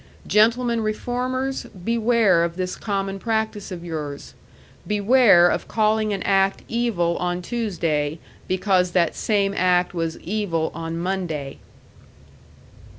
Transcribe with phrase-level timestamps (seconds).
[0.25, 4.33] Gentlemen reformers, beware of this common practice of yours!
[4.87, 8.17] beware of calling an act evil on Tuesday
[8.47, 11.59] because that same act was evil on Monday!